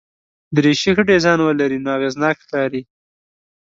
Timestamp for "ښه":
0.95-1.03